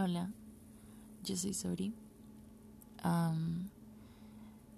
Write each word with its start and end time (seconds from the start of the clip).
Hola, 0.00 0.30
yo 1.24 1.36
soy 1.36 1.52
Sori. 1.54 1.92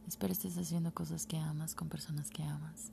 espero 0.08 0.32
estés 0.32 0.56
haciendo 0.56 0.94
cosas 0.94 1.26
que 1.26 1.36
amas 1.36 1.74
con 1.74 1.90
personas 1.90 2.30
que 2.30 2.42
amas. 2.42 2.90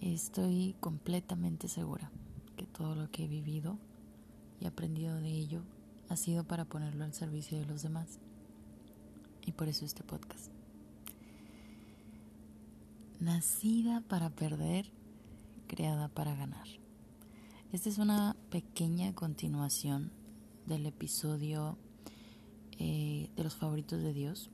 Estoy 0.00 0.74
completamente 0.80 1.68
segura 1.68 2.10
que 2.56 2.64
todo 2.64 2.94
lo 2.94 3.10
que 3.10 3.26
he 3.26 3.28
vivido 3.28 3.76
y 4.58 4.64
aprendido 4.64 5.16
de 5.16 5.28
ello 5.28 5.60
ha 6.08 6.16
sido 6.16 6.44
para 6.44 6.64
ponerlo 6.64 7.04
al 7.04 7.12
servicio 7.12 7.58
de 7.58 7.66
los 7.66 7.82
demás. 7.82 8.18
Y 9.44 9.52
por 9.52 9.68
eso 9.68 9.84
este 9.84 10.02
podcast. 10.02 10.50
Nacida 13.20 14.00
para 14.08 14.30
perder, 14.30 14.90
creada 15.66 16.08
para 16.08 16.34
ganar. 16.34 16.85
Esta 17.72 17.88
es 17.88 17.98
una 17.98 18.36
pequeña 18.48 19.12
continuación 19.12 20.12
del 20.66 20.86
episodio 20.86 21.76
eh, 22.78 23.28
de 23.34 23.42
los 23.42 23.56
favoritos 23.56 24.00
de 24.00 24.12
Dios. 24.12 24.50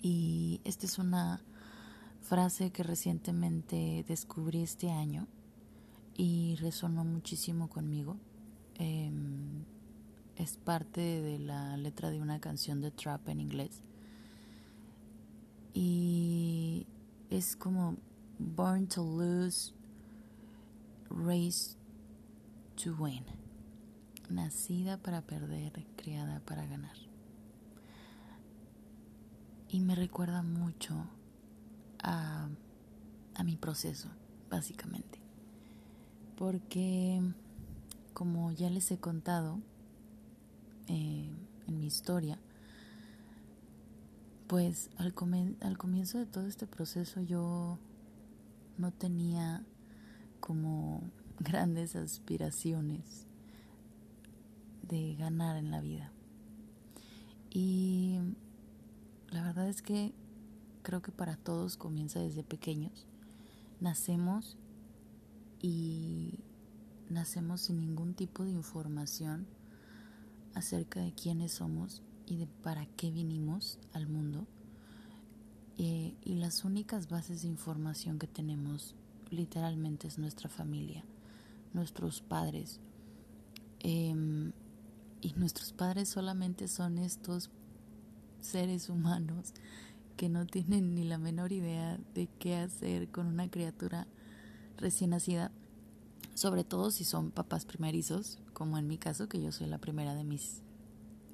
Y 0.00 0.60
esta 0.62 0.86
es 0.86 0.98
una 0.98 1.42
frase 2.22 2.70
que 2.70 2.84
recientemente 2.84 4.04
descubrí 4.06 4.62
este 4.62 4.90
año 4.90 5.26
y 6.16 6.54
resonó 6.60 7.04
muchísimo 7.04 7.68
conmigo. 7.68 8.16
Em, 8.76 9.64
es 10.36 10.58
parte 10.58 11.00
de 11.00 11.40
la 11.40 11.76
letra 11.76 12.10
de 12.10 12.20
una 12.20 12.38
canción 12.38 12.80
de 12.80 12.92
trap 12.92 13.28
en 13.30 13.40
inglés. 13.40 13.82
Y 15.74 16.86
es 17.30 17.56
como 17.56 17.96
Born 18.38 18.86
to 18.86 19.02
Lose, 19.02 19.72
Race 21.10 21.76
to 22.82 22.94
Win. 22.98 23.24
Nacida 24.30 24.98
para 24.98 25.22
perder, 25.22 25.72
criada 25.96 26.40
para 26.40 26.66
ganar. 26.66 26.96
Y 29.68 29.80
me 29.80 29.94
recuerda 29.94 30.42
mucho 30.42 30.94
a, 32.02 32.48
a 33.34 33.44
mi 33.44 33.56
proceso, 33.56 34.08
básicamente. 34.50 35.18
Porque, 36.36 37.20
como 38.14 38.52
ya 38.52 38.70
les 38.70 38.90
he 38.90 38.98
contado 38.98 39.60
eh, 40.86 41.30
en 41.66 41.78
mi 41.78 41.86
historia, 41.86 42.38
pues 44.46 44.88
al, 44.96 45.14
al 45.60 45.78
comienzo 45.78 46.18
de 46.18 46.26
todo 46.26 46.46
este 46.46 46.66
proceso 46.66 47.20
yo 47.20 47.78
no 48.78 48.92
tenía 48.92 49.62
como 50.40 51.02
grandes 51.40 51.96
aspiraciones 51.96 53.26
de 54.82 55.14
ganar 55.16 55.56
en 55.56 55.70
la 55.70 55.80
vida. 55.80 56.12
Y 57.50 58.18
la 59.30 59.42
verdad 59.42 59.68
es 59.68 59.82
que 59.82 60.12
creo 60.82 61.02
que 61.02 61.12
para 61.12 61.36
todos 61.36 61.76
comienza 61.76 62.20
desde 62.20 62.42
pequeños. 62.42 63.06
Nacemos 63.80 64.56
y 65.60 66.40
nacemos 67.08 67.62
sin 67.62 67.80
ningún 67.80 68.14
tipo 68.14 68.44
de 68.44 68.50
información 68.50 69.46
acerca 70.54 71.00
de 71.00 71.12
quiénes 71.12 71.52
somos 71.52 72.02
y 72.26 72.36
de 72.36 72.46
para 72.46 72.86
qué 72.96 73.10
vinimos 73.10 73.78
al 73.92 74.06
mundo. 74.08 74.46
Eh, 75.78 76.14
y 76.24 76.34
las 76.34 76.64
únicas 76.64 77.08
bases 77.08 77.42
de 77.42 77.48
información 77.48 78.18
que 78.18 78.26
tenemos 78.26 78.96
literalmente 79.30 80.08
es 80.08 80.18
nuestra 80.18 80.48
familia, 80.48 81.04
nuestros 81.72 82.20
padres. 82.20 82.80
Em, 83.80 84.52
y 85.20 85.32
nuestros 85.34 85.72
padres 85.72 86.08
solamente 86.08 86.68
son 86.68 86.98
estos 86.98 87.50
seres 88.40 88.88
humanos 88.88 89.52
que 90.16 90.28
no 90.28 90.46
tienen 90.46 90.94
ni 90.94 91.04
la 91.04 91.18
menor 91.18 91.52
idea 91.52 91.98
de 92.14 92.28
qué 92.38 92.56
hacer 92.56 93.08
con 93.08 93.26
una 93.26 93.48
criatura 93.48 94.06
recién 94.76 95.10
nacida, 95.10 95.52
sobre 96.34 96.64
todo 96.64 96.90
si 96.90 97.04
son 97.04 97.30
papás 97.30 97.64
primerizos, 97.64 98.38
como 98.52 98.78
en 98.78 98.86
mi 98.86 98.98
caso, 98.98 99.28
que 99.28 99.40
yo 99.40 99.52
soy 99.52 99.66
la 99.66 99.78
primera 99.78 100.14
de 100.14 100.24
mis, 100.24 100.62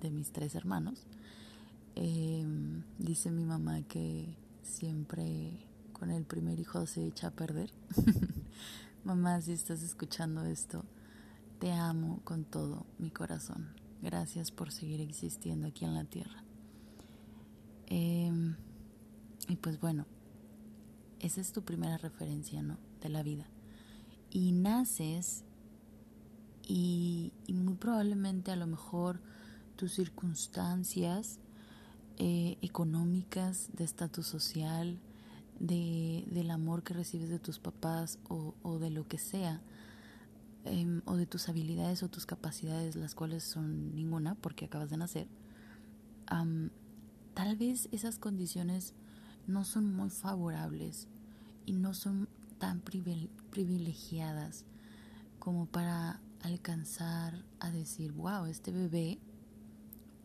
de 0.00 0.10
mis 0.10 0.32
tres 0.32 0.54
hermanos. 0.54 1.06
Em, 1.94 2.82
dice 2.98 3.30
mi 3.30 3.44
mamá 3.44 3.82
que 3.82 4.36
siempre 4.62 5.66
con 6.04 6.10
el 6.10 6.26
primer 6.26 6.60
hijo 6.60 6.84
se 6.84 7.06
echa 7.06 7.28
a 7.28 7.30
perder. 7.30 7.72
Mamá, 9.04 9.40
si 9.40 9.52
estás 9.52 9.82
escuchando 9.82 10.44
esto, 10.44 10.84
te 11.58 11.72
amo 11.72 12.20
con 12.24 12.44
todo 12.44 12.84
mi 12.98 13.10
corazón. 13.10 13.72
Gracias 14.02 14.50
por 14.50 14.70
seguir 14.70 15.00
existiendo 15.00 15.66
aquí 15.66 15.86
en 15.86 15.94
la 15.94 16.04
tierra. 16.04 16.44
Em, 17.86 18.54
y 19.48 19.56
pues 19.56 19.80
bueno, 19.80 20.04
esa 21.20 21.40
es 21.40 21.52
tu 21.52 21.62
primera 21.62 21.96
referencia, 21.96 22.62
¿no? 22.62 22.76
De 23.00 23.08
la 23.08 23.22
vida. 23.22 23.46
Y 24.28 24.52
naces 24.52 25.42
y, 26.68 27.32
muy 27.48 27.76
probablemente 27.76 28.50
a 28.50 28.56
lo 28.56 28.66
mejor 28.66 29.22
tus 29.76 29.92
circunstancias 29.92 31.38
eh, 32.18 32.58
económicas, 32.60 33.70
de 33.72 33.84
estatus 33.84 34.26
social, 34.26 34.98
de, 35.58 36.24
del 36.30 36.50
amor 36.50 36.82
que 36.82 36.94
recibes 36.94 37.28
de 37.28 37.38
tus 37.38 37.58
papás 37.58 38.18
o, 38.28 38.54
o 38.62 38.78
de 38.78 38.90
lo 38.90 39.06
que 39.06 39.18
sea, 39.18 39.62
em, 40.64 41.02
o 41.04 41.16
de 41.16 41.26
tus 41.26 41.48
habilidades 41.48 42.02
o 42.02 42.08
tus 42.08 42.26
capacidades, 42.26 42.96
las 42.96 43.14
cuales 43.14 43.44
son 43.44 43.94
ninguna 43.94 44.34
porque 44.34 44.64
acabas 44.64 44.90
de 44.90 44.96
nacer, 44.96 45.28
tal 47.34 47.56
vez 47.56 47.88
esas 47.92 48.18
condiciones 48.18 48.94
no 49.46 49.64
son 49.64 49.94
muy 49.94 50.10
favorables 50.10 51.08
y 51.66 51.72
no 51.72 51.94
son 51.94 52.28
tan 52.58 52.80
privilegiadas 52.80 54.64
como 55.38 55.66
para 55.66 56.20
alcanzar 56.42 57.44
a 57.60 57.70
decir, 57.70 58.12
wow, 58.12 58.46
este 58.46 58.72
bebé 58.72 59.18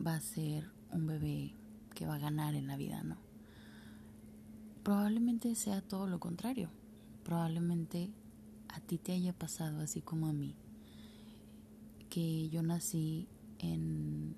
va 0.04 0.14
a 0.14 0.20
ser 0.20 0.70
un 0.90 1.06
bebé 1.06 1.54
que 1.94 2.06
va 2.06 2.14
a 2.14 2.18
ganar 2.18 2.54
en 2.54 2.66
la 2.66 2.76
vida, 2.76 3.02
¿no? 3.02 3.29
Probablemente 4.82 5.54
sea 5.56 5.82
todo 5.82 6.06
lo 6.06 6.18
contrario. 6.20 6.70
Probablemente 7.22 8.10
a 8.68 8.80
ti 8.80 8.96
te 8.96 9.12
haya 9.12 9.34
pasado 9.34 9.80
así 9.80 10.00
como 10.00 10.26
a 10.26 10.32
mí, 10.32 10.54
que 12.08 12.48
yo 12.48 12.62
nací 12.62 13.28
en 13.58 14.34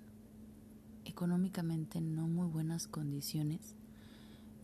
económicamente 1.05 2.01
no 2.01 2.27
muy 2.27 2.49
buenas 2.49 2.89
condiciones, 2.89 3.77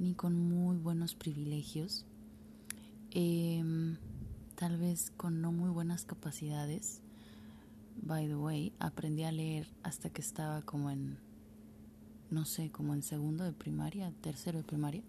ni 0.00 0.14
con 0.14 0.34
muy 0.36 0.76
buenos 0.78 1.14
privilegios, 1.14 2.04
em, 3.12 3.96
tal 4.56 4.78
vez 4.78 5.12
con 5.16 5.40
no 5.40 5.52
muy 5.52 5.70
buenas 5.70 6.04
capacidades. 6.04 7.02
By 8.02 8.26
the 8.26 8.36
way, 8.36 8.72
aprendí 8.80 9.22
a 9.22 9.32
leer 9.32 9.68
hasta 9.84 10.10
que 10.10 10.22
estaba 10.22 10.62
como 10.62 10.90
en, 10.90 11.18
no 12.30 12.44
sé, 12.44 12.70
como 12.70 12.94
en 12.94 13.02
segundo 13.02 13.44
de 13.44 13.52
primaria, 13.52 14.12
tercero 14.20 14.58
de 14.58 14.64
primaria 14.64 15.02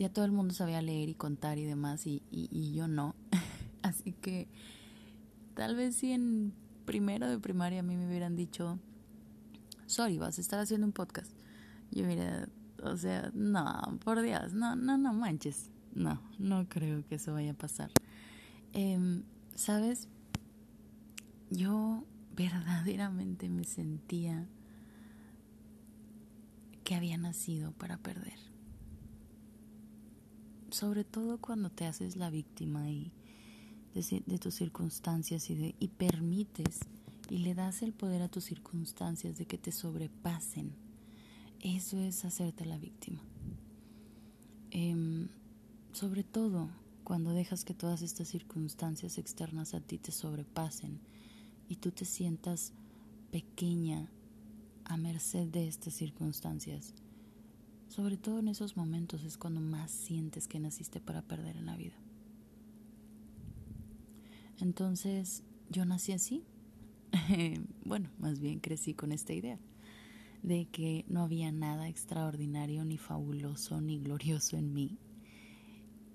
ya 0.00 0.08
todo 0.08 0.24
el 0.24 0.32
mundo 0.32 0.54
sabía 0.54 0.80
leer 0.80 1.10
y 1.10 1.14
contar 1.14 1.58
y 1.58 1.66
demás 1.66 2.06
y, 2.06 2.22
y, 2.30 2.72
yo 2.72 2.88
no. 2.88 3.14
Así 3.82 4.12
que 4.12 4.48
tal 5.54 5.76
vez 5.76 5.94
si 5.96 6.12
en 6.12 6.54
primero 6.86 7.28
de 7.28 7.38
primaria 7.38 7.80
a 7.80 7.82
mí 7.82 7.98
me 7.98 8.08
hubieran 8.08 8.34
dicho, 8.34 8.78
sorry, 9.84 10.16
vas 10.16 10.38
a 10.38 10.40
estar 10.40 10.58
haciendo 10.58 10.86
un 10.86 10.94
podcast. 10.94 11.30
Yo 11.90 12.06
hubiera, 12.06 12.48
o 12.82 12.96
sea, 12.96 13.30
no, 13.34 13.98
por 14.02 14.22
Dios, 14.22 14.54
no, 14.54 14.74
no, 14.74 14.96
no 14.96 15.12
manches. 15.12 15.70
No, 15.94 16.22
no 16.38 16.66
creo 16.66 17.06
que 17.06 17.16
eso 17.16 17.34
vaya 17.34 17.50
a 17.50 17.54
pasar. 17.54 17.90
Em, 18.72 19.24
¿Sabes? 19.54 20.08
Yo 21.50 22.06
verdaderamente 22.34 23.50
me 23.50 23.64
sentía 23.64 24.46
que 26.84 26.94
había 26.94 27.18
nacido 27.18 27.72
para 27.72 27.98
perder 27.98 28.49
sobre 30.70 31.04
todo 31.04 31.38
cuando 31.38 31.70
te 31.70 31.86
haces 31.86 32.16
la 32.16 32.30
víctima 32.30 32.90
y 32.90 33.12
de, 33.94 34.38
tus 34.38 34.54
circunstancias 34.54 35.50
y, 35.50 35.74
y 35.78 35.88
permites 35.88 36.80
y 37.28 37.38
le 37.38 37.54
das 37.54 37.82
el 37.82 37.92
poder 37.92 38.22
a 38.22 38.28
tus 38.28 38.44
circunstancias 38.44 39.38
de 39.38 39.46
que 39.46 39.58
te 39.58 39.72
sobrepasen. 39.72 40.72
Eso 41.60 41.98
es 41.98 42.24
hacerte 42.24 42.64
la 42.64 42.78
víctima. 42.78 43.20
Em, 44.70 45.28
sobre 45.92 46.22
todo 46.22 46.68
cuando 47.04 47.32
dejas 47.32 47.64
que 47.64 47.74
todas 47.74 48.02
estas 48.02 48.28
circunstancias 48.28 49.18
externas 49.18 49.74
a 49.74 49.80
ti 49.80 49.98
te 49.98 50.12
sobrepasen 50.12 51.00
y 51.68 51.76
tú 51.76 51.90
te 51.90 52.04
sientas 52.04 52.72
pequeña 53.30 54.08
a 54.84 54.96
merced 54.96 55.48
de 55.48 55.68
estas 55.68 55.94
circunstancias 55.94 56.94
sobre 57.90 58.16
todo 58.16 58.38
en 58.38 58.48
esos 58.48 58.76
momentos 58.76 59.24
es 59.24 59.36
cuando 59.36 59.60
más 59.60 59.90
sientes 59.90 60.48
que 60.48 60.60
naciste 60.60 61.00
para 61.00 61.22
perder 61.22 61.56
en 61.56 61.66
la 61.66 61.76
vida. 61.76 61.96
Entonces 64.60 65.42
yo 65.68 65.84
nací 65.84 66.12
así, 66.12 66.44
bueno, 67.84 68.08
más 68.18 68.40
bien 68.40 68.60
crecí 68.60 68.94
con 68.94 69.12
esta 69.12 69.32
idea 69.32 69.58
de 70.42 70.66
que 70.66 71.04
no 71.08 71.22
había 71.22 71.52
nada 71.52 71.88
extraordinario, 71.88 72.84
ni 72.84 72.96
fabuloso, 72.96 73.80
ni 73.80 73.98
glorioso 73.98 74.56
en 74.56 74.72
mí, 74.72 74.96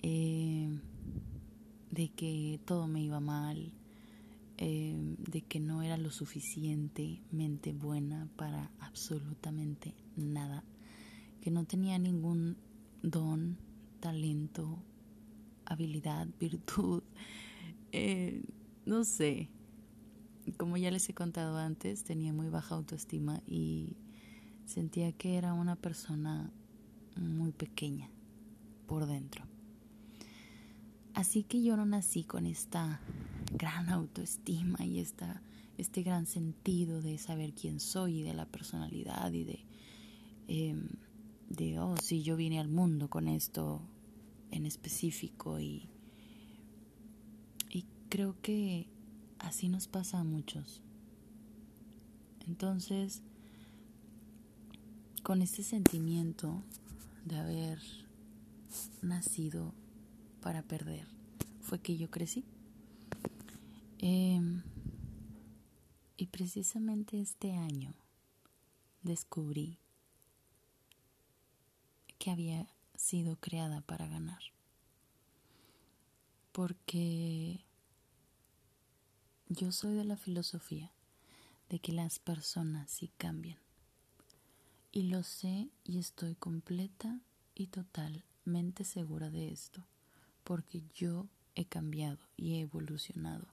eh, 0.01 0.79
de 1.91 2.09
que 2.09 2.59
todo 2.65 2.87
me 2.87 3.03
iba 3.03 3.19
mal, 3.19 3.71
eh, 4.57 4.95
de 5.17 5.41
que 5.41 5.59
no 5.59 5.83
era 5.83 5.97
lo 5.97 6.09
suficientemente 6.09 7.73
buena 7.73 8.29
para 8.37 8.71
absolutamente 8.79 9.93
nada, 10.15 10.63
que 11.45 11.51
no 11.51 11.63
tenía 11.63 11.99
ningún 11.99 12.57
don, 13.03 13.59
talento, 13.99 14.79
habilidad, 15.63 16.27
virtud, 16.39 17.03
eh, 17.91 18.41
no 18.87 19.03
sé. 19.03 19.51
Como 20.57 20.75
ya 20.75 20.89
les 20.89 21.07
he 21.07 21.13
contado 21.13 21.59
antes, 21.59 22.03
tenía 22.03 22.33
muy 22.33 22.49
baja 22.49 22.73
autoestima 22.73 23.43
y 23.45 23.95
sentía 24.65 25.11
que 25.11 25.37
era 25.37 25.53
una 25.53 25.75
persona 25.75 26.51
muy 27.15 27.51
pequeña 27.51 28.09
por 28.87 29.05
dentro. 29.05 29.45
Así 31.13 31.43
que 31.43 31.61
yo 31.61 31.77
no 31.77 31.85
nací 31.85 32.23
con 32.23 32.47
esta 32.47 32.99
gran 33.53 33.89
autoestima 33.89 34.83
y 34.83 34.99
esta, 34.99 35.43
este 35.77 36.01
gran 36.01 36.25
sentido 36.25 37.03
de 37.03 37.19
saber 37.19 37.53
quién 37.53 37.79
soy 37.79 38.21
y 38.21 38.23
de 38.23 38.33
la 38.33 38.47
personalidad 38.47 39.31
y 39.31 39.43
de, 39.43 39.59
em, 40.47 40.87
de, 41.49 41.79
oh, 41.79 41.95
sí, 41.97 42.23
yo 42.23 42.35
vine 42.35 42.59
al 42.59 42.67
mundo 42.67 43.09
con 43.09 43.27
esto 43.27 43.81
en 44.51 44.65
específico 44.65 45.59
y, 45.59 45.89
y 47.69 47.85
creo 48.09 48.35
que 48.41 48.87
así 49.39 49.69
nos 49.69 49.87
pasa 49.87 50.19
a 50.19 50.23
muchos. 50.23 50.81
Entonces, 52.47 53.21
con 55.23 55.41
este 55.41 55.63
sentimiento 55.63 56.63
de 57.25 57.37
haber 57.37 57.79
nacido 59.01 59.73
para 60.41 60.61
perder, 60.61 61.07
fue 61.61 61.79
que 61.79 61.97
yo 61.97 62.11
crecí. 62.11 62.45
Em, 63.97 64.61
y 66.17 66.27
precisamente 66.27 67.19
este 67.19 67.53
año 67.53 67.95
descubrí 69.01 69.79
que 72.25 72.31
había 72.31 72.67
sido 72.95 73.35
creada 73.35 73.81
para 73.81 74.07
ganar. 74.07 74.41
Porque 76.51 77.63
yo 79.47 79.71
soy 79.71 79.93
de 79.93 80.05
la 80.05 80.17
filosofía 80.17 80.91
de 81.69 81.77
que 81.77 81.91
las 81.91 82.17
personas 82.17 82.89
sí 82.89 83.11
cambian. 83.19 83.59
Y 84.91 85.03
lo 85.03 85.21
sé 85.21 85.69
y 85.83 85.99
estoy 85.99 86.33
completa 86.33 87.19
y 87.53 87.67
totalmente 87.67 88.85
segura 88.85 89.29
de 89.29 89.51
esto, 89.51 89.85
porque 90.43 90.81
yo 90.95 91.27
he 91.53 91.65
cambiado 91.65 92.17
y 92.35 92.55
he 92.55 92.61
evolucionado 92.61 93.45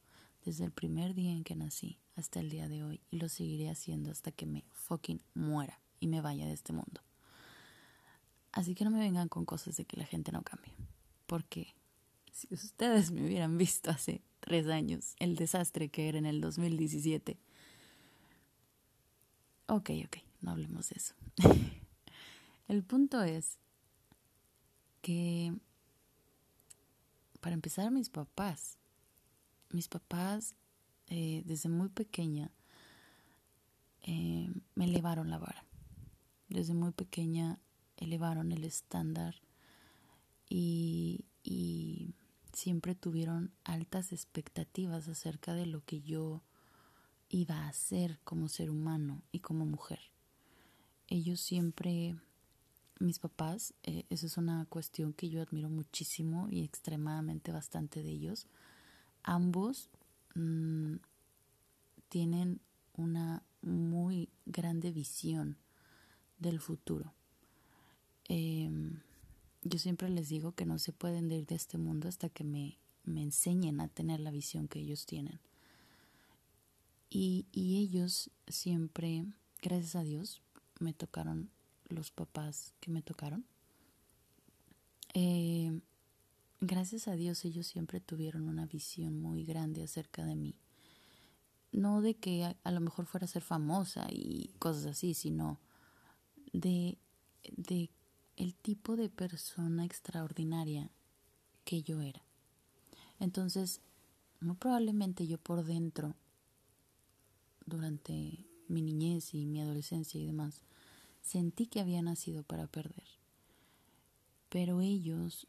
desde 0.46 0.64
el 0.64 0.72
primer 0.72 1.12
día 1.12 1.32
en 1.32 1.44
que 1.44 1.56
nací 1.56 1.98
hasta 2.16 2.40
el 2.40 2.48
día 2.48 2.68
de 2.68 2.84
hoy 2.84 3.02
y 3.10 3.18
lo 3.18 3.28
seguiré 3.28 3.68
haciendo 3.68 4.10
hasta 4.10 4.32
que 4.32 4.46
me 4.46 4.64
fucking 4.70 5.20
muera 5.34 5.78
y 6.00 6.06
me 6.06 6.22
vaya 6.22 6.46
de 6.46 6.54
este 6.54 6.72
mundo. 6.72 7.02
Así 8.52 8.74
que 8.74 8.84
no 8.84 8.90
me 8.90 8.98
vengan 8.98 9.28
con 9.28 9.44
cosas 9.44 9.76
de 9.76 9.84
que 9.84 9.96
la 9.96 10.04
gente 10.04 10.30
no 10.30 10.42
cambie, 10.42 10.72
porque 11.26 11.74
si 12.32 12.52
ustedes 12.52 13.10
me 13.10 13.24
hubieran 13.24 13.56
visto 13.58 13.90
hace 13.90 14.22
tres 14.40 14.66
años 14.68 15.14
el 15.18 15.36
desastre 15.36 15.88
que 15.88 16.08
era 16.08 16.18
en 16.18 16.26
el 16.26 16.40
2017, 16.40 17.38
ok, 19.66 19.90
ok, 20.06 20.16
no 20.42 20.50
hablemos 20.50 20.90
de 20.90 20.96
eso. 20.96 21.14
el 22.68 22.84
punto 22.84 23.22
es 23.22 23.58
que, 25.00 25.54
para 27.40 27.54
empezar, 27.54 27.90
mis 27.90 28.10
papás 28.10 28.76
mis 29.72 29.88
papás 29.88 30.54
eh, 31.08 31.42
desde 31.46 31.68
muy 31.68 31.88
pequeña 31.88 32.50
eh, 34.02 34.52
me 34.74 34.84
elevaron 34.84 35.30
la 35.30 35.38
vara. 35.38 35.64
Desde 36.48 36.74
muy 36.74 36.92
pequeña 36.92 37.58
elevaron 38.02 38.52
el 38.52 38.64
estándar 38.64 39.36
y, 40.48 41.24
y 41.42 42.14
siempre 42.52 42.94
tuvieron 42.94 43.52
altas 43.64 44.12
expectativas 44.12 45.08
acerca 45.08 45.54
de 45.54 45.66
lo 45.66 45.84
que 45.84 46.02
yo 46.02 46.42
iba 47.28 47.56
a 47.56 47.68
hacer 47.68 48.20
como 48.24 48.48
ser 48.48 48.70
humano 48.70 49.22
y 49.32 49.40
como 49.40 49.64
mujer. 49.64 50.00
Ellos 51.08 51.40
siempre, 51.40 52.14
mis 53.00 53.18
papás, 53.18 53.74
eh, 53.82 54.04
esa 54.10 54.26
es 54.26 54.36
una 54.36 54.66
cuestión 54.66 55.12
que 55.12 55.28
yo 55.28 55.42
admiro 55.42 55.68
muchísimo 55.68 56.48
y 56.50 56.62
extremadamente 56.62 57.52
bastante 57.52 58.02
de 58.02 58.10
ellos, 58.10 58.46
ambos 59.22 59.88
mm, 60.34 60.96
tienen 62.08 62.60
una 62.94 63.42
muy 63.62 64.28
grande 64.44 64.90
visión 64.92 65.56
del 66.38 66.60
futuro. 66.60 67.14
Em, 68.28 69.00
yo 69.62 69.78
siempre 69.78 70.08
les 70.08 70.28
digo 70.28 70.52
que 70.52 70.66
no 70.66 70.78
se 70.78 70.92
pueden 70.92 71.30
ir 71.30 71.46
de 71.46 71.54
este 71.54 71.78
mundo 71.78 72.08
hasta 72.08 72.28
que 72.28 72.44
me, 72.44 72.78
me 73.04 73.22
enseñen 73.22 73.80
a 73.80 73.88
tener 73.88 74.20
la 74.20 74.30
visión 74.30 74.68
que 74.68 74.80
ellos 74.80 75.06
tienen. 75.06 75.40
Y, 77.10 77.46
y 77.52 77.78
ellos 77.78 78.30
siempre, 78.48 79.26
gracias 79.60 79.96
a 79.96 80.02
Dios, 80.02 80.42
me 80.80 80.92
tocaron 80.92 81.50
los 81.88 82.10
papás 82.10 82.74
que 82.80 82.90
me 82.90 83.02
tocaron. 83.02 83.44
Eh, 85.14 85.80
gracias 86.60 87.08
a 87.08 87.16
Dios 87.16 87.44
ellos 87.44 87.66
siempre 87.66 88.00
tuvieron 88.00 88.48
una 88.48 88.66
visión 88.66 89.20
muy 89.20 89.44
grande 89.44 89.82
acerca 89.82 90.24
de 90.24 90.36
mí. 90.36 90.56
No 91.70 92.02
de 92.02 92.14
que 92.14 92.44
a, 92.44 92.70
lo 92.70 92.80
mejor 92.80 93.06
fuera 93.06 93.24
a 93.24 93.28
ser 93.28 93.42
famosa 93.42 94.06
y 94.10 94.50
cosas 94.58 94.86
así, 94.86 95.14
sino 95.14 95.58
de, 96.52 96.98
de 97.56 97.90
el 98.42 98.56
tipo 98.56 98.96
de 98.96 99.08
persona 99.08 99.84
extraordinaria 99.84 100.90
que 101.64 101.82
yo 101.82 102.00
era. 102.00 102.24
Entonces, 103.20 103.80
muy 104.40 104.56
probablemente 104.56 105.28
yo 105.28 105.38
por 105.38 105.64
dentro, 105.64 106.16
durante 107.64 108.44
mi 108.66 108.82
niñez 108.82 109.32
y 109.32 109.46
mi 109.46 109.60
adolescencia 109.60 110.20
y 110.20 110.26
demás, 110.26 110.64
sentí 111.20 111.68
que 111.68 111.78
había 111.78 112.02
nacido 112.02 112.42
para 112.42 112.66
perder. 112.66 113.06
Pero 114.48 114.80
ellos 114.80 115.46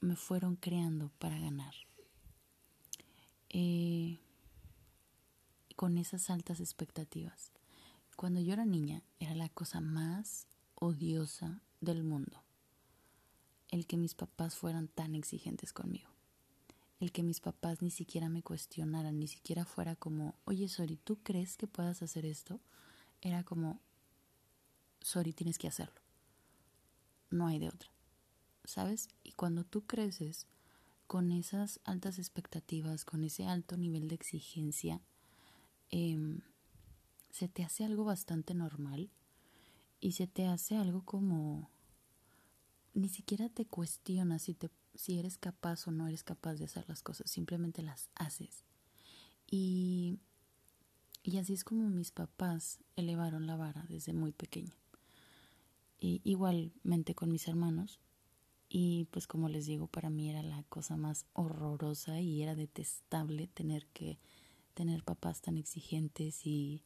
me 0.00 0.16
fueron 0.16 0.56
creando 0.56 1.10
para 1.18 1.38
ganar. 1.38 1.74
Eh, 3.50 4.18
con 5.76 5.98
esas 5.98 6.30
altas 6.30 6.60
expectativas. 6.60 7.52
Cuando 8.16 8.40
yo 8.40 8.54
era 8.54 8.64
niña 8.64 9.02
era 9.20 9.34
la 9.34 9.50
cosa 9.50 9.82
más 9.82 10.46
odiosa 10.74 11.60
del 11.80 12.04
mundo. 12.04 12.42
El 13.68 13.86
que 13.86 13.96
mis 13.96 14.14
papás 14.14 14.54
fueran 14.54 14.88
tan 14.88 15.14
exigentes 15.14 15.72
conmigo. 15.72 16.10
El 17.00 17.12
que 17.12 17.22
mis 17.22 17.40
papás 17.40 17.82
ni 17.82 17.90
siquiera 17.90 18.28
me 18.28 18.42
cuestionaran, 18.42 19.18
ni 19.18 19.28
siquiera 19.28 19.64
fuera 19.64 19.96
como, 19.96 20.34
oye 20.44 20.68
Sori, 20.68 20.96
¿tú 20.96 21.18
crees 21.22 21.56
que 21.56 21.66
puedas 21.66 22.02
hacer 22.02 22.24
esto? 22.24 22.60
Era 23.20 23.42
como, 23.42 23.80
Sori, 25.00 25.32
tienes 25.32 25.58
que 25.58 25.68
hacerlo. 25.68 26.00
No 27.30 27.46
hay 27.48 27.58
de 27.58 27.68
otra. 27.68 27.90
¿sabes? 28.66 29.08
Y 29.22 29.32
cuando 29.32 29.64
tú 29.64 29.86
creces 29.86 30.46
con 31.06 31.30
esas 31.32 31.80
altas 31.84 32.18
expectativas, 32.18 33.04
con 33.04 33.24
ese 33.24 33.46
alto 33.46 33.76
nivel 33.76 34.08
de 34.08 34.16
exigencia, 34.16 35.00
em, 35.90 36.40
se 37.30 37.48
te 37.48 37.62
hace 37.64 37.84
algo 37.84 38.04
bastante 38.04 38.54
normal 38.54 39.10
y 40.00 40.12
se 40.12 40.26
te 40.26 40.46
hace 40.46 40.76
algo 40.76 41.02
como 41.02 41.70
ni 42.94 43.08
siquiera 43.08 43.48
te 43.48 43.66
cuestionas 43.66 44.42
si, 44.42 44.54
te, 44.54 44.70
si 44.94 45.18
eres 45.18 45.36
capaz 45.36 45.86
o 45.86 45.90
no 45.90 46.08
eres 46.08 46.24
capaz 46.24 46.54
de 46.54 46.64
hacer 46.64 46.88
las 46.88 47.02
cosas, 47.02 47.30
simplemente 47.30 47.82
las 47.82 48.08
haces. 48.14 48.64
Y, 49.50 50.18
y 51.22 51.36
así 51.36 51.52
es 51.52 51.62
como 51.62 51.88
mis 51.90 52.10
papás 52.10 52.78
elevaron 52.96 53.46
la 53.46 53.56
vara 53.56 53.84
desde 53.88 54.14
muy 54.14 54.32
pequeña. 54.32 54.72
Y 56.00 56.22
igualmente 56.24 57.14
con 57.14 57.30
mis 57.30 57.46
hermanos, 57.48 58.00
y 58.68 59.04
pues 59.10 59.26
como 59.26 59.48
les 59.48 59.66
digo, 59.66 59.86
para 59.86 60.08
mí 60.08 60.30
era 60.30 60.42
la 60.42 60.62
cosa 60.64 60.96
más 60.96 61.26
horrorosa 61.34 62.20
y 62.20 62.42
era 62.42 62.54
detestable 62.54 63.46
tener 63.46 63.86
que 63.88 64.18
tener 64.74 65.04
papás 65.04 65.40
tan 65.40 65.56
exigentes 65.56 66.46
y, 66.46 66.82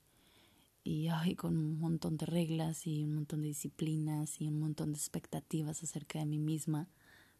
y 0.83 1.09
ay, 1.09 1.35
con 1.35 1.57
un 1.57 1.79
montón 1.79 2.17
de 2.17 2.27
reglas 2.27 2.87
y 2.87 3.05
un 3.05 3.15
montón 3.15 3.43
de 3.43 3.49
disciplinas 3.49 4.41
y 4.41 4.49
un 4.49 4.59
montón 4.59 4.93
de 4.93 4.99
expectativas 4.99 5.83
acerca 5.83 6.19
de 6.19 6.27
mí 6.27 6.39
misma, 6.39 6.89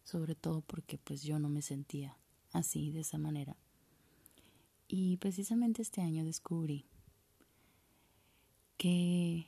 sobre 0.03 0.35
todo 0.35 0.61
porque 0.61 0.97
pues 0.97 1.23
yo 1.23 1.39
no 1.39 1.49
me 1.49 1.61
sentía 1.61 2.17
así, 2.53 2.91
de 2.91 3.01
esa 3.01 3.17
manera. 3.17 3.57
Y 4.87 5.17
precisamente 5.17 5.81
este 5.81 6.01
año 6.01 6.25
descubrí 6.25 6.85
que 8.77 9.47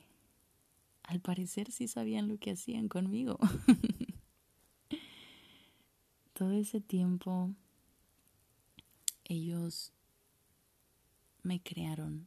al 1.02 1.20
parecer 1.20 1.70
sí 1.70 1.86
sabían 1.86 2.28
lo 2.28 2.38
que 2.38 2.52
hacían 2.52 2.88
conmigo. 2.88 3.38
Todo 6.32 6.52
ese 6.52 6.80
tiempo 6.80 7.54
ellos 9.24 9.92
me 11.42 11.62
crearon 11.62 12.26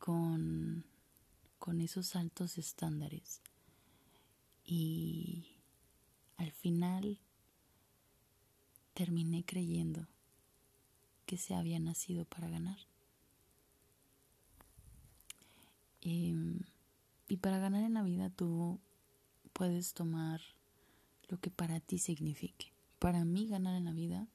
con, 0.00 0.84
con 1.58 1.80
esos 1.80 2.16
altos 2.16 2.58
estándares 2.58 3.40
y 4.64 5.56
al 6.38 6.50
final 6.50 7.20
terminé 8.94 9.44
creyendo 9.44 10.08
que 11.26 11.36
se 11.36 11.54
había 11.54 11.78
nacido 11.78 12.24
para 12.24 12.48
ganar. 12.48 12.78
Em, 16.00 16.60
y 17.28 17.36
para 17.36 17.58
ganar 17.58 17.84
en 17.84 17.94
la 17.94 18.02
vida 18.02 18.30
tú 18.30 18.80
puedes 19.52 19.92
tomar 19.92 20.40
lo 21.28 21.38
que 21.38 21.50
para 21.50 21.78
ti 21.78 21.98
signifique. 21.98 22.72
Para 22.98 23.24
mí 23.24 23.46
ganar 23.46 23.76
en 23.76 23.84
la 23.84 23.92
vida 23.92 24.28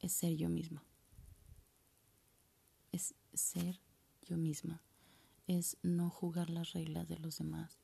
es 0.00 0.12
ser 0.12 0.36
yo 0.36 0.48
misma. 0.48 0.84
Es 2.90 3.14
ser 3.32 3.80
yo 4.24 4.36
misma. 4.36 4.82
Es 5.46 5.76
no 5.82 6.10
jugar 6.10 6.50
las 6.50 6.72
reglas 6.72 7.08
de 7.08 7.18
los 7.18 7.38
demás. 7.38 7.78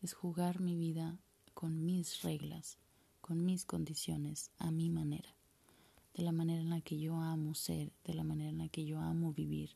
Es 0.00 0.14
jugar 0.14 0.60
mi 0.60 0.76
vida 0.76 1.18
con 1.54 1.84
mis 1.84 2.22
reglas, 2.22 2.78
con 3.20 3.44
mis 3.44 3.64
condiciones, 3.64 4.50
a 4.58 4.70
mi 4.70 4.88
manera. 4.88 5.36
De 6.14 6.22
la 6.22 6.32
manera 6.32 6.60
en 6.60 6.70
la 6.70 6.80
que 6.80 6.98
yo 6.98 7.16
amo 7.16 7.54
ser, 7.54 7.92
de 8.04 8.14
la 8.14 8.24
manera 8.24 8.50
en 8.50 8.58
la 8.58 8.68
que 8.68 8.84
yo 8.84 9.00
amo 9.00 9.32
vivir. 9.32 9.70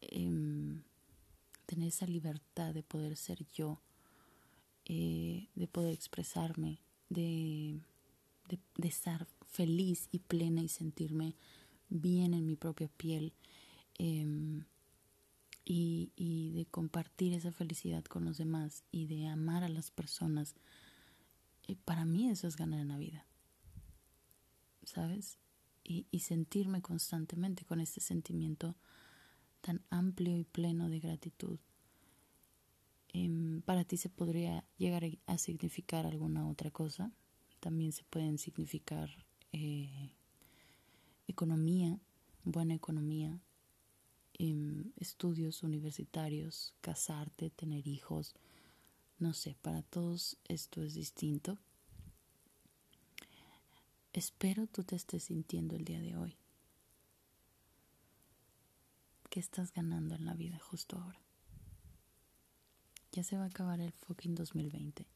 Em, 0.00 0.82
tener 1.66 1.88
esa 1.88 2.06
libertad 2.06 2.74
de 2.74 2.82
poder 2.82 3.16
ser 3.16 3.46
yo, 3.52 3.80
eh, 4.84 5.48
de 5.54 5.66
poder 5.66 5.94
expresarme, 5.94 6.78
de, 7.08 7.80
de, 8.48 8.88
estar 8.88 9.26
feliz 9.46 10.08
y 10.12 10.18
plena 10.18 10.62
y 10.62 10.68
sentirme 10.68 11.34
bien 11.88 12.34
en 12.34 12.46
mi 12.46 12.56
propia 12.56 12.88
piel 12.88 13.32
em, 13.98 14.64
y, 15.64 16.12
y, 16.16 16.52
de 16.52 16.66
compartir 16.66 17.32
esa 17.32 17.52
felicidad 17.52 18.04
con 18.04 18.24
los 18.24 18.36
demás 18.38 18.84
y 18.90 19.06
de 19.06 19.26
amar 19.26 19.64
a 19.64 19.68
las 19.68 19.90
personas. 19.90 20.54
Y 21.66 21.76
para 21.76 22.04
mí 22.04 22.28
eso 22.28 22.46
es 22.46 22.56
ganar 22.56 22.80
en 22.80 22.88
la 22.88 22.98
vida, 22.98 23.26
¿sabes? 24.84 25.38
Y, 25.82 26.06
y 26.10 26.20
sentirme 26.20 26.82
constantemente 26.82 27.64
con 27.64 27.80
este 27.80 28.00
sentimiento 28.00 28.76
tan 29.60 29.82
amplio 29.88 30.36
y 30.36 30.44
pleno 30.44 30.90
de 30.90 31.00
gratitud. 31.00 31.58
Em, 33.14 33.62
para 33.62 33.84
ti 33.84 33.96
se 33.96 34.10
podría 34.10 34.64
llegar 34.76 35.04
a 35.26 35.38
significar 35.38 36.04
alguna 36.04 36.48
otra 36.48 36.70
cosa. 36.70 37.12
También 37.60 37.92
se 37.92 38.02
pueden 38.04 38.38
significar 38.38 39.08
eh, 39.52 40.10
economía, 41.28 41.98
buena 42.42 42.74
economía, 42.74 43.40
em, 44.38 44.92
estudios 44.96 45.62
universitarios, 45.62 46.74
casarte, 46.80 47.50
tener 47.50 47.86
hijos. 47.86 48.34
No 49.18 49.32
sé, 49.32 49.56
para 49.62 49.82
todos 49.82 50.36
esto 50.48 50.82
es 50.82 50.94
distinto. 50.94 51.58
Espero 54.12 54.66
tú 54.66 54.84
te 54.84 54.96
estés 54.96 55.24
sintiendo 55.24 55.76
el 55.76 55.84
día 55.84 56.00
de 56.00 56.16
hoy. 56.16 56.36
¿Qué 59.30 59.40
estás 59.40 59.72
ganando 59.72 60.14
en 60.14 60.24
la 60.24 60.34
vida 60.34 60.58
justo 60.58 60.96
ahora? 60.96 61.20
Ya 63.10 63.24
se 63.24 63.36
va 63.36 63.44
a 63.44 63.48
acabar 63.48 63.80
el 63.80 63.92
fucking 63.92 64.34
2020. 64.34 65.06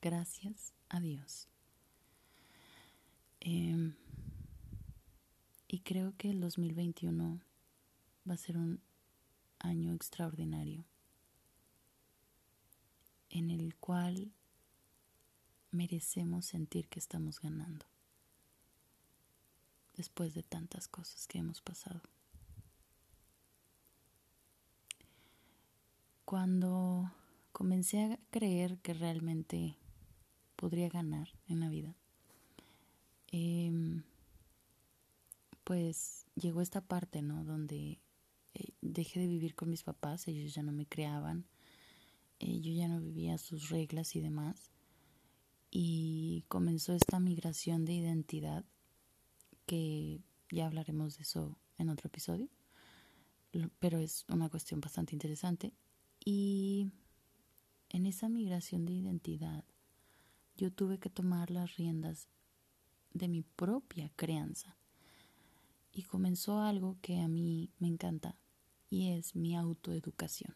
Gracias 0.00 0.72
a 0.88 0.98
Dios. 0.98 1.48
Em, 3.38 3.94
y 5.68 5.80
creo 5.80 6.12
que 6.16 6.30
el 6.30 6.40
2021 6.40 7.40
va 8.28 8.34
a 8.34 8.38
ser 8.38 8.56
un 8.56 8.80
año 9.58 9.94
extraordinario 9.94 10.84
en 13.30 13.50
el 13.50 13.74
cual 13.76 14.32
merecemos 15.70 16.46
sentir 16.46 16.88
que 16.88 16.98
estamos 16.98 17.40
ganando 17.40 17.86
después 19.96 20.34
de 20.34 20.42
tantas 20.42 20.88
cosas 20.88 21.26
que 21.26 21.38
hemos 21.38 21.60
pasado. 21.60 22.00
Cuando 26.24 27.12
comencé 27.52 28.02
a 28.02 28.18
creer 28.30 28.78
que 28.78 28.94
realmente 28.94 29.76
podría 30.56 30.88
ganar 30.88 31.28
en 31.46 31.60
la 31.60 31.68
vida, 31.68 31.94
em, 33.30 34.02
pues 35.64 36.26
llegó 36.34 36.60
esta 36.60 36.80
parte, 36.80 37.22
¿no? 37.22 37.44
Donde 37.44 38.00
dejé 38.82 39.20
de 39.20 39.28
vivir 39.28 39.54
con 39.54 39.70
mis 39.70 39.82
papás, 39.82 40.28
ellos 40.28 40.52
ya 40.52 40.62
no 40.62 40.72
me 40.72 40.86
creaban, 40.86 41.46
eh, 42.40 42.60
yo 42.60 42.72
ya 42.72 42.88
no 42.88 43.00
vivía 43.00 43.38
sus 43.38 43.70
reglas 43.70 44.14
y 44.16 44.20
demás, 44.20 44.70
y 45.70 46.44
comenzó 46.48 46.92
esta 46.92 47.18
migración 47.18 47.86
de 47.86 47.94
identidad, 47.94 48.64
que 49.64 50.20
ya 50.50 50.66
hablaremos 50.66 51.16
de 51.16 51.22
eso 51.22 51.56
en 51.78 51.88
otro 51.88 52.08
episodio, 52.08 52.48
pero 53.78 53.98
es 53.98 54.26
una 54.28 54.50
cuestión 54.50 54.80
bastante 54.80 55.14
interesante. 55.14 55.72
Y 56.24 56.90
en 57.88 58.06
esa 58.06 58.28
migración 58.28 58.84
de 58.84 58.92
identidad, 58.92 59.64
yo 60.56 60.70
tuve 60.70 60.98
que 60.98 61.10
tomar 61.10 61.50
las 61.50 61.76
riendas 61.76 62.28
de 63.12 63.28
mi 63.28 63.42
propia 63.42 64.10
crianza. 64.16 64.76
Y 65.92 66.02
comenzó 66.02 66.60
algo 66.60 66.96
que 67.02 67.20
a 67.20 67.28
mí 67.28 67.70
me 67.78 67.88
encanta 67.88 68.36
y 68.92 69.12
es 69.12 69.34
mi 69.34 69.56
autoeducación. 69.56 70.54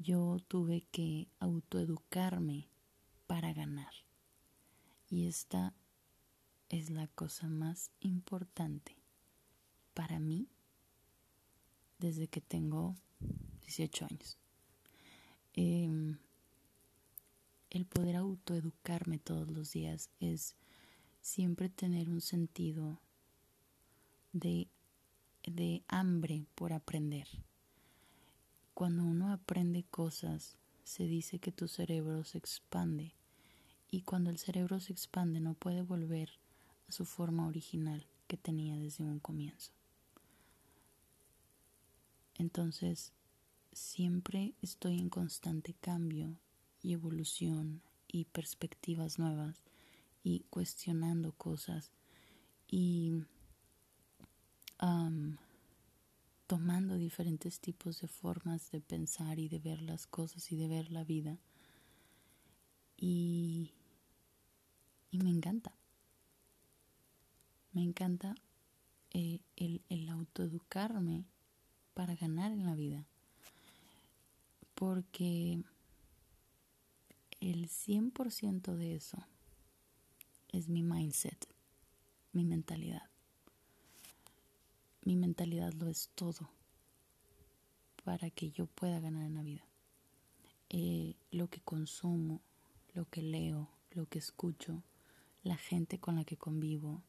Yo 0.00 0.38
tuve 0.48 0.82
que 0.90 1.28
autoeducarme 1.38 2.66
para 3.28 3.52
ganar. 3.52 3.92
Y 5.08 5.28
esta 5.28 5.72
es 6.68 6.90
la 6.90 7.06
cosa 7.06 7.48
más 7.48 7.92
importante 8.00 8.96
para 9.94 10.18
mí 10.18 10.48
desde 12.00 12.26
que 12.26 12.40
tengo 12.40 12.96
18 13.60 14.06
años. 14.06 14.36
Em, 15.52 16.18
el 17.70 17.86
poder 17.86 18.16
autoeducarme 18.16 19.20
todos 19.20 19.48
los 19.48 19.70
días 19.70 20.10
es 20.18 20.56
siempre 21.20 21.68
tener 21.68 22.10
un 22.10 22.20
sentido 22.20 23.00
de, 24.32 24.66
de 25.44 25.82
hambre 25.88 26.46
por 26.54 26.72
aprender. 26.72 27.28
Cuando 28.74 29.04
uno 29.04 29.32
aprende 29.32 29.84
cosas, 29.84 30.56
se 30.84 31.04
dice 31.04 31.38
que 31.38 31.52
tu 31.52 31.68
cerebro 31.68 32.24
se 32.24 32.38
expande 32.38 33.14
y 33.90 34.02
cuando 34.02 34.30
el 34.30 34.38
cerebro 34.38 34.80
se 34.80 34.92
expande 34.92 35.40
no 35.40 35.54
puede 35.54 35.82
volver 35.82 36.30
a 36.88 36.92
su 36.92 37.04
forma 37.04 37.46
original 37.46 38.06
que 38.26 38.36
tenía 38.36 38.76
desde 38.76 39.04
un 39.04 39.18
comienzo. 39.18 39.72
Entonces, 42.36 43.12
siempre 43.72 44.54
estoy 44.62 44.98
en 44.98 45.10
constante 45.10 45.74
cambio 45.74 46.38
y 46.82 46.92
evolución 46.92 47.82
y 48.08 48.24
perspectivas 48.24 49.18
nuevas 49.18 49.62
y 50.22 50.40
cuestionando 50.50 51.32
cosas 51.32 51.90
y 52.66 53.24
tomando 56.46 56.96
diferentes 56.96 57.60
tipos 57.60 58.00
de 58.00 58.08
formas 58.08 58.70
de 58.70 58.80
pensar 58.80 59.38
y 59.38 59.48
de 59.48 59.58
ver 59.58 59.82
las 59.82 60.06
cosas 60.06 60.50
y 60.52 60.56
de 60.56 60.68
ver 60.68 60.90
la 60.90 61.04
vida. 61.04 61.38
Y, 62.96 63.72
y 65.10 65.18
me 65.18 65.30
encanta. 65.30 65.74
Me 67.72 67.82
encanta 67.82 68.34
eh, 69.12 69.40
el, 69.56 69.82
el 69.88 70.08
autoeducarme 70.08 71.24
para 71.94 72.14
ganar 72.16 72.52
en 72.52 72.64
la 72.64 72.74
vida. 72.74 73.06
Porque 74.74 75.62
el 77.40 77.68
100% 77.68 78.74
de 78.76 78.96
eso 78.96 79.18
es 80.48 80.68
mi 80.68 80.82
mindset, 80.82 81.46
mi 82.32 82.44
mentalidad. 82.44 83.09
Mi 85.02 85.16
mentalidad 85.16 85.72
lo 85.74 85.88
es 85.88 86.10
todo 86.14 86.50
para 88.04 88.30
que 88.30 88.50
yo 88.50 88.66
pueda 88.66 89.00
ganar 89.00 89.24
en 89.24 89.34
la 89.34 89.42
vida. 89.42 89.64
Eh, 90.68 91.16
lo 91.30 91.48
que 91.48 91.60
consumo, 91.60 92.40
lo 92.94 93.08
que 93.08 93.22
leo, 93.22 93.68
lo 93.90 94.06
que 94.06 94.18
escucho, 94.18 94.82
la 95.42 95.56
gente 95.56 95.98
con 95.98 96.16
la 96.16 96.24
que 96.24 96.36
convivo, 96.36 97.02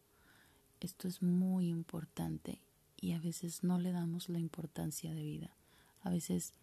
Esto 0.80 1.08
es 1.08 1.22
muy 1.22 1.70
importante 1.70 2.60
y 3.00 3.12
a 3.12 3.20
veces 3.20 3.64
no 3.64 3.78
le 3.78 3.92
damos 3.92 4.30
la 4.30 4.40
importancia 4.40 5.14
de 5.14 5.22
vida. 5.22 5.56
A 6.02 6.10
veces 6.10 6.54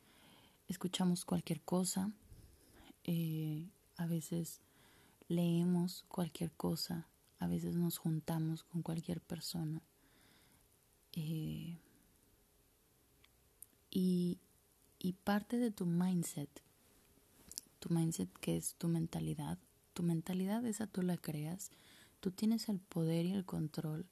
escuchamos 0.67 1.25
cualquier 1.25 1.61
cosa, 1.61 2.11
eh, 3.05 3.69
a 3.97 4.07
veces 4.07 4.61
leemos 5.29 6.05
cualquier 6.09 6.51
cosa, 6.51 7.07
a 7.39 7.47
veces 7.47 7.77
nos 7.77 7.99
juntamos 7.99 8.65
con 8.65 8.83
cualquier 8.83 9.21
persona. 9.21 9.83
Eh, 11.13 11.79
y, 13.91 14.39
y 14.99 15.13
parte 15.13 15.59
de 15.59 15.71
tu 15.71 15.87
mindset, 15.87 16.51
tu 17.79 17.89
mindset 17.91 18.31
que 18.39 18.57
es 18.57 18.75
tu 18.75 18.89
mentalidad, 18.89 19.59
tu 19.95 20.03
mentalidad 20.03 20.65
esa 20.67 20.87
tú 20.87 21.03
la 21.03 21.17
creas, 21.17 21.71
tú 22.21 22.31
tienes 22.31 22.69
el 22.69 22.81
poder 22.81 23.27
y 23.27 23.33
el 23.33 23.45
control 23.45 24.07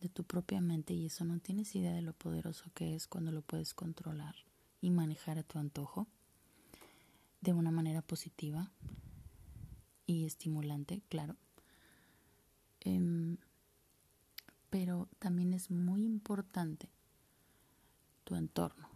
de 0.00 0.08
tu 0.08 0.24
propia 0.24 0.60
mente 0.60 0.94
y 0.94 1.06
eso 1.06 1.24
no 1.24 1.38
tienes 1.40 1.74
idea 1.74 1.92
de 1.92 2.02
lo 2.02 2.12
poderoso 2.12 2.70
que 2.74 2.94
es 2.94 3.06
cuando 3.06 3.32
lo 3.32 3.42
puedes 3.42 3.74
controlar 3.74 4.34
y 4.80 4.90
manejar 4.90 5.38
a 5.38 5.42
tu 5.42 5.58
antojo 5.58 6.06
de 7.40 7.52
una 7.52 7.70
manera 7.70 8.02
positiva 8.02 8.70
y 10.06 10.24
estimulante, 10.24 11.02
claro. 11.08 11.36
Em, 12.80 13.36
pero 14.70 15.08
también 15.18 15.52
es 15.52 15.70
muy 15.70 16.04
importante 16.04 16.88
tu 18.24 18.36
entorno. 18.36 18.88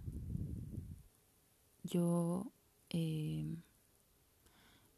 Yo, 1.83 2.53
em, 2.89 3.63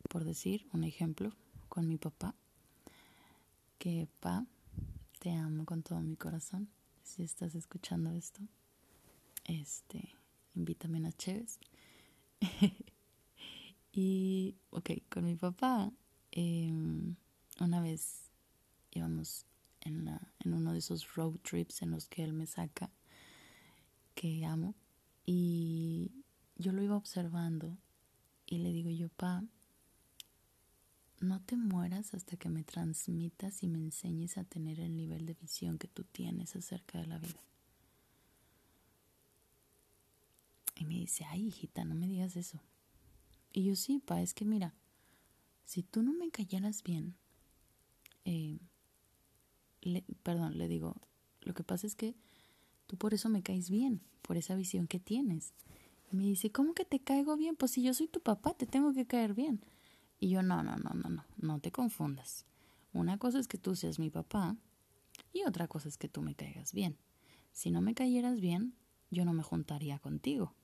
por 0.08 0.24
decir 0.24 0.68
un 0.72 0.84
ejemplo, 0.84 1.32
con 1.68 1.88
mi 1.88 1.96
papá, 1.96 2.34
que 3.78 4.08
pa, 4.20 4.46
te 5.18 5.32
amo 5.32 5.64
con 5.64 5.82
todo 5.82 6.00
mi 6.00 6.16
corazón. 6.16 6.68
Si 7.02 7.22
estás 7.22 7.54
escuchando 7.54 8.10
esto, 8.10 8.40
este, 9.44 10.14
invítame 10.54 11.06
a 11.06 11.12
Cheves. 11.12 11.58
y, 13.92 14.56
ok, 14.70 14.90
con 15.10 15.24
mi 15.24 15.36
papá, 15.36 15.92
em, 16.32 17.16
una 17.60 17.80
vez 17.80 18.30
íbamos 18.90 19.46
en, 19.86 20.08
en 20.40 20.54
uno 20.54 20.72
de 20.72 20.78
esos 20.78 21.14
road 21.14 21.36
trips 21.42 21.82
en 21.82 21.90
los 21.90 22.08
que 22.08 22.24
él 22.24 22.32
me 22.32 22.46
saca, 22.46 22.90
que 24.14 24.44
amo, 24.44 24.74
y 25.24 26.12
yo 26.56 26.72
lo 26.72 26.82
iba 26.82 26.96
observando 26.96 27.76
y 28.46 28.58
le 28.58 28.72
digo 28.72 28.90
yo, 28.90 29.08
pa, 29.08 29.44
no 31.20 31.42
te 31.42 31.56
mueras 31.56 32.14
hasta 32.14 32.36
que 32.36 32.48
me 32.48 32.62
transmitas 32.62 33.62
y 33.62 33.68
me 33.68 33.78
enseñes 33.78 34.38
a 34.38 34.44
tener 34.44 34.80
el 34.80 34.96
nivel 34.96 35.26
de 35.26 35.34
visión 35.34 35.78
que 35.78 35.88
tú 35.88 36.04
tienes 36.04 36.54
acerca 36.54 36.98
de 36.98 37.06
la 37.06 37.18
vida. 37.18 37.42
Y 40.76 40.84
me 40.84 40.94
dice, 40.94 41.24
ay 41.24 41.46
hijita, 41.46 41.84
no 41.84 41.94
me 41.94 42.06
digas 42.06 42.36
eso. 42.36 42.60
Y 43.52 43.64
yo 43.64 43.76
sí, 43.76 43.98
pa, 43.98 44.20
es 44.20 44.34
que 44.34 44.44
mira, 44.44 44.74
si 45.64 45.82
tú 45.82 46.02
no 46.02 46.12
me 46.12 46.30
callaras 46.30 46.82
bien, 46.82 47.16
eh, 48.24 48.58
perdón, 50.22 50.58
le 50.58 50.68
digo, 50.68 50.96
lo 51.42 51.54
que 51.54 51.64
pasa 51.64 51.86
es 51.86 51.94
que 51.94 52.14
tú 52.86 52.96
por 52.96 53.14
eso 53.14 53.28
me 53.28 53.42
caes 53.42 53.70
bien, 53.70 54.00
por 54.22 54.36
esa 54.36 54.54
visión 54.54 54.86
que 54.86 54.98
tienes. 54.98 55.54
Y 56.10 56.16
me 56.16 56.24
dice, 56.24 56.50
¿cómo 56.50 56.74
que 56.74 56.84
te 56.84 57.00
caigo 57.00 57.36
bien? 57.36 57.56
Pues 57.56 57.72
si 57.72 57.82
yo 57.82 57.94
soy 57.94 58.08
tu 58.08 58.20
papá, 58.20 58.54
te 58.54 58.66
tengo 58.66 58.92
que 58.92 59.06
caer 59.06 59.34
bien. 59.34 59.60
Y 60.18 60.28
yo, 60.28 60.42
no, 60.42 60.62
no, 60.62 60.76
no, 60.76 60.90
no, 60.90 61.08
no, 61.08 61.24
no 61.36 61.58
te 61.60 61.72
confundas. 61.72 62.46
Una 62.92 63.18
cosa 63.18 63.38
es 63.38 63.48
que 63.48 63.58
tú 63.58 63.74
seas 63.76 63.98
mi 63.98 64.10
papá 64.10 64.56
y 65.32 65.44
otra 65.44 65.68
cosa 65.68 65.88
es 65.88 65.98
que 65.98 66.08
tú 66.08 66.22
me 66.22 66.34
caigas 66.34 66.72
bien. 66.72 66.96
Si 67.52 67.70
no 67.70 67.80
me 67.80 67.94
cayeras 67.94 68.40
bien, 68.40 68.74
yo 69.10 69.24
no 69.24 69.32
me 69.32 69.42
juntaría 69.42 69.98
contigo. 69.98 70.54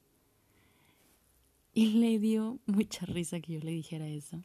Y 1.75 1.93
le 1.93 2.19
dio 2.19 2.59
mucha 2.67 3.07
risa 3.07 3.41
que 3.41 3.55
yo 3.55 3.61
le 3.61 3.73
dijera 3.73 4.07
eso. 4.07 4.43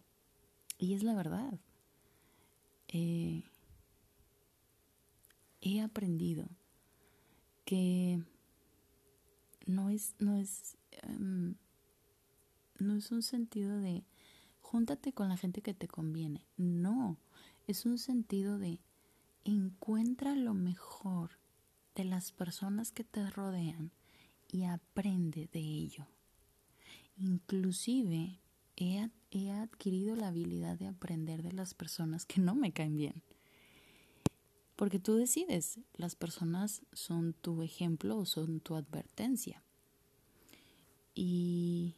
Y 0.77 0.93
es 0.93 1.03
la 1.03 1.13
verdad. 1.13 1.59
Eh, 2.87 3.43
he 5.61 5.81
aprendido 5.81 6.47
que 7.65 8.23
no 9.65 9.89
es, 9.89 10.15
no 10.19 10.35
es, 10.35 10.77
em, 11.03 11.55
no 12.79 12.95
es 12.95 13.11
un 13.11 13.21
sentido 13.21 13.79
de 13.79 14.05
júntate 14.61 15.13
con 15.13 15.29
la 15.29 15.37
gente 15.37 15.61
que 15.61 15.73
te 15.73 15.87
conviene. 15.87 16.45
No, 16.57 17.17
es 17.67 17.85
un 17.85 17.97
sentido 17.97 18.57
de 18.57 18.79
encuentra 19.43 20.35
lo 20.35 20.53
mejor 20.53 21.31
de 21.95 22.03
las 22.03 22.31
personas 22.31 22.91
que 22.91 23.03
te 23.03 23.29
rodean 23.29 23.91
y 24.47 24.63
aprende 24.63 25.49
de 25.51 25.59
ello. 25.59 26.07
Inclusive 27.17 28.39
he, 28.75 29.09
he, 29.31 29.51
adquirido 29.51 30.15
la 30.15 30.27
habilidad 30.27 30.77
de 30.77 30.87
aprender 30.87 31.41
de 31.43 31.53
las 31.53 31.73
personas 31.73 32.25
que 32.25 32.41
no 32.41 32.53
me 32.53 32.71
caen 32.71 32.95
bien. 32.95 33.23
Porque 34.77 34.99
tú 34.99 35.15
decides, 35.15 35.79
las 35.95 36.15
personas 36.15 36.83
son 36.93 37.33
tu 37.33 37.63
ejemplo 37.63 38.15
o 38.15 38.25
son 38.25 38.59
tu 38.59 38.75
advertencia. 38.75 39.63
Y 41.15 41.95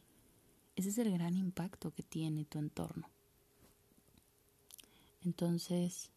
ese 0.76 0.88
es 0.88 0.96
el 0.96 1.12
gran 1.12 1.36
impacto 1.36 1.92
que 1.92 2.02
tiene 2.02 2.46
tu 2.46 2.58
entorno. 2.58 3.10
Entonces, 5.20 6.10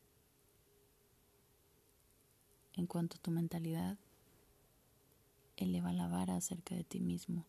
en 2.76 2.88
cuanto 2.88 3.18
a 3.18 3.22
tu 3.22 3.30
mentalidad, 3.30 3.98
eleva 5.58 5.92
la 5.92 6.08
vara 6.08 6.38
acerca 6.38 6.76
de 6.76 6.86
ti 6.86 7.02
mismo. 7.02 7.46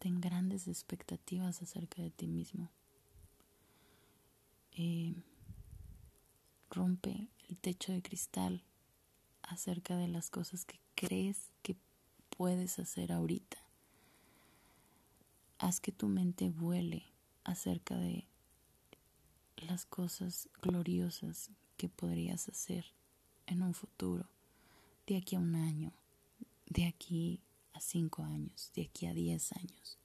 Ten 0.00 0.20
grandes 0.20 0.66
expectativas 0.66 1.62
acerca 1.62 2.02
de 2.02 2.10
ti 2.10 2.26
mismo. 2.26 2.72
Eh, 4.72 5.14
rompe 6.70 7.28
el 7.48 7.56
techo 7.56 7.92
de 7.92 8.02
cristal 8.02 8.62
acerca 9.42 9.96
de 9.96 10.08
las 10.08 10.30
cosas 10.30 10.64
que 10.64 10.80
crees 10.94 11.50
que 11.62 11.76
puedes 12.30 12.78
hacer 12.78 13.12
ahorita 13.12 13.68
haz 15.58 15.80
que 15.80 15.92
tu 15.92 16.08
mente 16.08 16.50
vuele 16.50 17.04
acerca 17.44 17.96
de 17.96 18.26
las 19.56 19.84
cosas 19.86 20.48
gloriosas 20.62 21.50
que 21.76 21.88
podrías 21.88 22.48
hacer 22.48 22.86
en 23.46 23.62
un 23.62 23.74
futuro, 23.74 24.28
de 25.06 25.16
aquí 25.16 25.36
a 25.36 25.40
un 25.40 25.56
año, 25.56 25.92
de 26.66 26.86
aquí 26.86 27.40
a 27.72 27.80
cinco 27.80 28.22
años, 28.22 28.70
de 28.74 28.82
aquí 28.82 29.06
a 29.06 29.14
diez 29.14 29.52
años. 29.52 29.98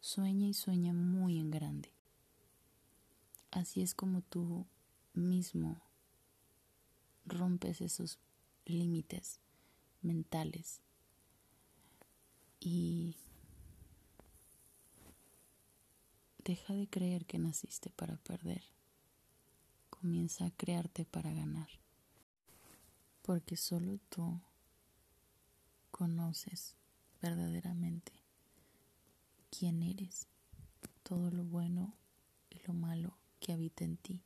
Sueña 0.00 0.48
y 0.48 0.54
sueña 0.54 0.92
muy 0.92 1.38
en 1.38 1.50
grande. 1.50 1.90
Así 3.52 3.82
es 3.82 3.94
como 3.94 4.22
tú 4.22 4.66
mismo 5.14 5.80
rompes 7.24 7.80
esos 7.80 8.18
límites 8.64 9.40
mentales 10.02 10.80
y 12.60 13.16
Deja 16.44 16.74
de 16.74 16.88
creer 16.88 17.24
que 17.24 17.38
naciste 17.38 17.90
para 17.90 18.16
perder. 18.16 18.64
Comienza 19.90 20.44
a 20.44 20.50
crearte 20.50 21.04
para 21.04 21.32
ganar. 21.32 21.68
Porque 23.22 23.56
solo 23.56 24.00
tú 24.08 24.40
conoces 25.92 26.74
verdaderamente 27.20 28.12
quién 29.56 29.84
eres, 29.84 30.26
todo 31.04 31.30
lo 31.30 31.44
bueno 31.44 31.94
y 32.50 32.58
lo 32.66 32.74
malo 32.74 33.16
que 33.38 33.52
habita 33.52 33.84
en 33.84 33.96
ti. 33.96 34.24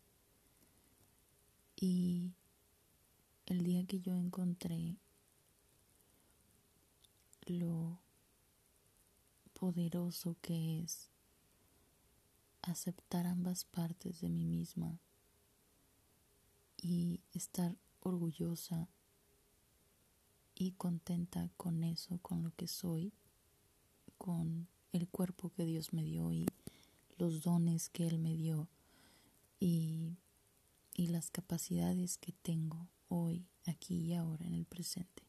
Y 1.77 2.33
el 3.45 3.63
día 3.63 3.85
que 3.87 4.01
yo 4.01 4.17
encontré 4.17 4.97
lo 7.47 8.01
poderoso 9.53 10.37
que 10.41 10.83
es 10.83 11.11
aceptar 12.63 13.27
ambas 13.27 13.65
partes 13.65 14.21
de 14.21 14.29
mí 14.29 14.45
misma 14.45 14.99
y 16.77 17.21
estar 17.33 17.77
orgullosa 18.01 18.89
y 20.55 20.73
contenta 20.73 21.51
con 21.57 21.85
eso, 21.85 22.19
con 22.23 22.43
lo 22.43 22.55
que 22.57 22.67
soy, 22.67 23.13
con 24.17 24.67
el 24.93 25.09
cuerpo 25.09 25.51
que 25.51 25.67
Dios 25.67 25.93
me 25.93 26.03
dio 26.03 26.33
y 26.33 26.47
los 27.19 27.43
dones 27.43 27.91
que 27.91 28.07
Él 28.07 28.19
me 28.19 28.35
dio 28.35 28.69
y, 29.61 30.17
y 30.97 31.09
las 31.09 31.31
capacidades 31.31 32.19
que 32.19 32.33
tengo 32.33 32.89
hoy, 33.09 33.47
aquí 33.67 33.97
y 33.97 34.15
ahora, 34.15 34.47
en 34.47 34.55
el 34.55 34.65
presente. 34.65 35.25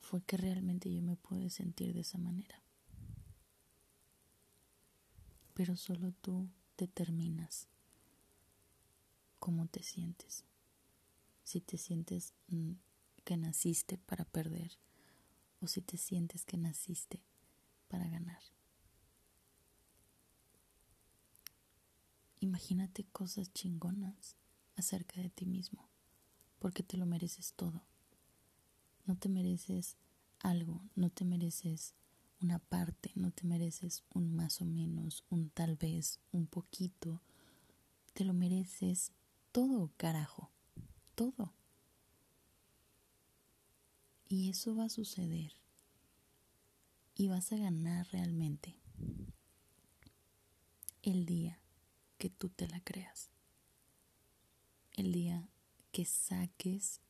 Fue 0.00 0.22
que 0.22 0.36
realmente 0.36 0.92
yo 0.92 1.02
me 1.02 1.16
pude 1.16 1.48
sentir 1.50 1.94
de 1.94 2.00
esa 2.00 2.18
manera. 2.18 2.62
pero 5.54 5.76
solo 5.76 6.12
tú 6.12 6.48
determinas 6.76 7.68
cómo 9.38 9.66
te 9.66 9.82
sientes. 9.82 10.44
Si 11.44 11.60
te 11.60 11.76
sientes 11.76 12.34
mm, 12.48 12.72
que 13.24 13.36
naciste 13.36 13.98
para 13.98 14.24
perder 14.24 14.78
o 15.60 15.66
si 15.66 15.80
te 15.80 15.96
sientes 15.96 16.44
que 16.44 16.56
naciste 16.56 17.22
para 17.88 18.08
ganar. 18.08 18.42
Imagínate 22.52 23.04
cosas 23.04 23.50
chingonas 23.54 24.36
acerca 24.76 25.22
de 25.22 25.30
ti 25.30 25.46
mismo, 25.46 25.88
porque 26.58 26.82
te 26.82 26.98
lo 26.98 27.06
mereces 27.06 27.54
todo. 27.54 27.82
No 29.06 29.16
te 29.16 29.30
mereces 29.30 29.96
algo, 30.38 30.82
no 30.94 31.08
te 31.08 31.24
mereces 31.24 31.94
una 32.42 32.58
parte, 32.58 33.10
no 33.14 33.30
te 33.30 33.46
mereces 33.46 34.04
un 34.12 34.36
más 34.36 34.60
o 34.60 34.66
menos, 34.66 35.24
un 35.30 35.48
tal 35.48 35.76
vez, 35.76 36.20
un 36.30 36.46
poquito. 36.46 37.22
Te 38.12 38.22
lo 38.26 38.34
mereces 38.34 39.12
todo, 39.50 39.90
carajo, 39.96 40.50
todo. 41.14 41.54
Y 44.28 44.50
eso 44.50 44.76
va 44.76 44.84
a 44.84 44.90
suceder. 44.90 45.54
Y 47.14 47.28
vas 47.28 47.50
a 47.50 47.56
ganar 47.56 48.06
realmente 48.12 48.78
el 51.02 51.24
día 51.24 51.61
que 52.22 52.30
tú 52.30 52.50
te 52.50 52.68
la 52.68 52.78
creas. 52.78 53.32
El 54.92 55.10
día 55.10 55.48
que 55.90 56.04
saques 56.04 57.00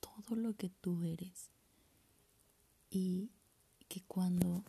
todo 0.00 0.34
lo 0.34 0.56
que 0.56 0.70
tú 0.70 1.04
eres 1.04 1.52
y 2.90 3.30
que 3.86 4.02
cuando 4.02 4.64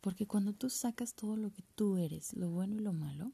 porque 0.00 0.26
cuando 0.26 0.54
tú 0.54 0.70
sacas 0.70 1.12
todo 1.12 1.36
lo 1.36 1.52
que 1.52 1.62
tú 1.74 1.98
eres, 1.98 2.32
lo 2.32 2.48
bueno 2.48 2.76
y 2.76 2.78
lo 2.78 2.94
malo, 2.94 3.30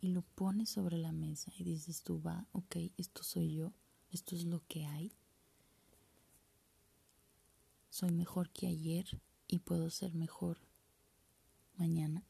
y 0.00 0.08
lo 0.08 0.22
pones 0.22 0.70
sobre 0.70 0.98
la 0.98 1.12
mesa 1.12 1.52
y 1.56 1.62
dices 1.62 2.02
tú, 2.02 2.20
va, 2.20 2.48
ok, 2.50 2.74
esto 2.96 3.22
soy 3.22 3.54
yo, 3.54 3.72
esto 4.10 4.34
es 4.34 4.46
lo 4.46 4.66
que 4.66 4.84
hay, 4.86 5.12
soy 7.88 8.10
mejor 8.10 8.50
que 8.50 8.66
ayer 8.66 9.22
y 9.46 9.60
puedo 9.60 9.90
ser 9.90 10.12
mejor 10.12 10.58
mañana. 11.76 12.26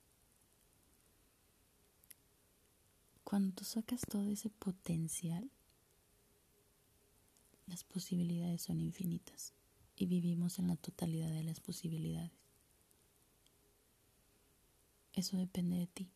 Cuando 3.31 3.53
tú 3.53 3.64
sacas 3.64 4.01
todo 4.01 4.29
ese 4.29 4.51
potencial, 4.51 5.49
las 7.69 7.85
posibilidades 7.85 8.62
son 8.62 8.81
infinitas 8.81 9.55
y 9.95 10.07
vivimos 10.07 10.59
en 10.59 10.66
la 10.66 10.75
totalidad 10.75 11.31
de 11.31 11.45
las 11.45 11.61
posibilidades. 11.61 12.33
Eso 15.12 15.37
depende 15.37 15.77
de 15.77 15.87
ti. 15.87 16.11